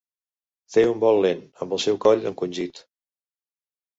Té 0.77 0.83
un 0.93 1.03
vol 1.03 1.19
lent, 1.25 1.43
amb 1.65 1.75
el 1.77 1.81
seu 1.85 1.99
coll 2.05 2.25
encongit. 2.31 2.81